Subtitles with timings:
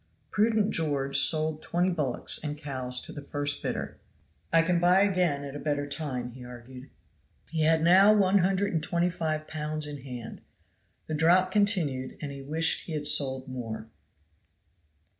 [0.31, 3.99] Prudent George sold twenty bullocks and cows to the first bidder.
[4.51, 6.89] "I can buy again at a better time," argued
[7.51, 7.59] he.
[7.59, 10.41] He had now one hundred and twenty five pounds in hand.
[11.05, 13.89] The drought continued and he wished he had sold more.